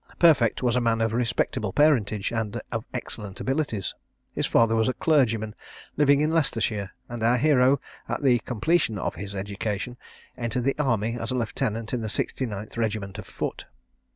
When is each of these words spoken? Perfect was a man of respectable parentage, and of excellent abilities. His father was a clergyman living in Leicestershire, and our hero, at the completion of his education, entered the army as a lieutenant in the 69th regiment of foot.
Perfect 0.17 0.63
was 0.63 0.75
a 0.75 0.81
man 0.81 0.99
of 0.99 1.13
respectable 1.13 1.71
parentage, 1.71 2.31
and 2.31 2.59
of 2.71 2.85
excellent 2.91 3.39
abilities. 3.39 3.93
His 4.33 4.47
father 4.47 4.75
was 4.75 4.89
a 4.89 4.93
clergyman 4.93 5.53
living 5.95 6.21
in 6.21 6.31
Leicestershire, 6.31 6.89
and 7.07 7.21
our 7.21 7.37
hero, 7.37 7.79
at 8.09 8.23
the 8.23 8.39
completion 8.39 8.97
of 8.97 9.13
his 9.13 9.35
education, 9.35 9.97
entered 10.35 10.63
the 10.63 10.79
army 10.79 11.17
as 11.19 11.29
a 11.29 11.35
lieutenant 11.35 11.93
in 11.93 12.01
the 12.01 12.07
69th 12.07 12.77
regiment 12.77 13.19
of 13.19 13.27
foot. 13.27 13.65